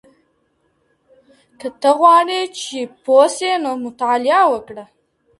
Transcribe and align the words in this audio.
که 1.59 1.67
ته 1.81 1.89
غواړې 1.99 2.41
چې 2.59 2.77
پوه 3.03 3.25
سې 3.37 3.51
نو 3.63 3.71
مطالعه 3.85 4.41
وکړه. 4.51 4.85